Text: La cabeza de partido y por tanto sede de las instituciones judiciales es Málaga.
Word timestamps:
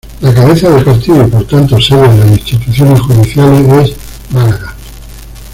La 0.21 0.33
cabeza 0.33 0.67
de 0.67 0.81
partido 0.83 1.21
y 1.21 1.27
por 1.29 1.45
tanto 1.45 1.79
sede 1.79 2.01
de 2.07 2.17
las 2.17 2.27
instituciones 2.31 2.99
judiciales 3.01 3.89
es 3.91 3.97
Málaga. 4.33 4.73